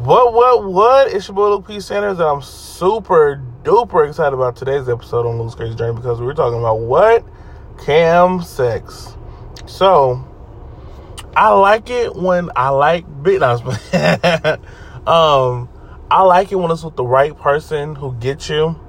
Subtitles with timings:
[0.00, 1.12] What, what, what?
[1.12, 1.78] It's your boy Luke P.
[1.78, 6.32] Sanders, and I'm super duper excited about today's episode on Luke's Crazy Journey because we're
[6.32, 7.22] talking about what?
[7.84, 9.14] Cam sex.
[9.66, 10.26] So,
[11.36, 13.40] I like it when I like big.
[13.40, 13.50] No,
[15.06, 15.68] um,
[16.10, 18.80] I like it when it's with the right person who gets you.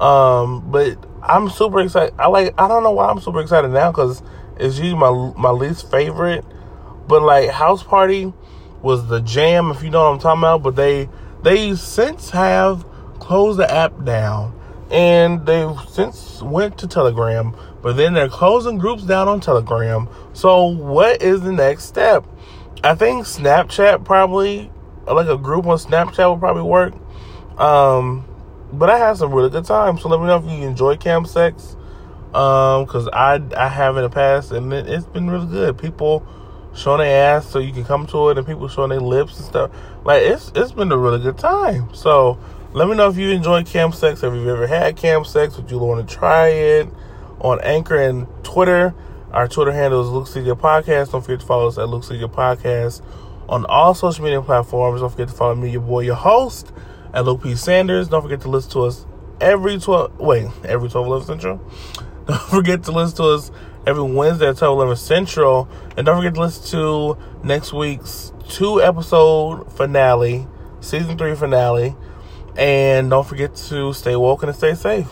[0.00, 2.14] Um, but I'm super excited.
[2.18, 2.60] I like.
[2.60, 4.24] I don't know why I'm super excited now because
[4.56, 6.44] it's usually my my least favorite.
[7.06, 8.32] But like House Party
[8.82, 10.62] was the jam, if you know what I'm talking about.
[10.62, 11.08] But they
[11.42, 12.86] they since have
[13.18, 14.58] closed the app down,
[14.90, 17.54] and they've since went to Telegram.
[17.82, 20.08] But then they're closing groups down on Telegram.
[20.32, 22.26] So what is the next step?
[22.82, 24.70] I think Snapchat probably
[25.06, 26.94] like a group on Snapchat would probably work.
[27.58, 28.26] Um,
[28.72, 29.98] but I had some really good time.
[29.98, 31.76] So let me know if you enjoy cam sex.
[32.34, 35.78] Um, cause I I have in the past, and it, it's been really good.
[35.78, 36.26] People
[36.74, 39.46] showing their ass so you can come to it, and people showing their lips and
[39.46, 39.70] stuff.
[40.04, 41.92] Like it's it's been a really good time.
[41.94, 42.38] So
[42.72, 44.22] let me know if you enjoy cam sex.
[44.22, 46.88] If you've ever had cam sex, would you want to try it
[47.40, 48.94] on Anchor and Twitter?
[49.32, 51.12] Our Twitter handle is Luke Celia Podcast.
[51.12, 53.02] Don't forget to follow us at Luke Celia Podcast
[53.48, 55.00] on all social media platforms.
[55.00, 56.72] Don't forget to follow me, your boy, your host,
[57.12, 57.54] at Luke P.
[57.54, 58.08] Sanders.
[58.08, 59.06] Don't forget to listen to us
[59.40, 61.60] every 12, wait, every 12, 11 Central.
[62.28, 63.50] Don't forget to listen to us
[63.86, 65.66] every Wednesday at 12, 11 Central.
[65.96, 70.46] And don't forget to listen to next week's two episode finale,
[70.80, 71.96] season three finale.
[72.54, 75.08] And don't forget to stay woke and stay safe.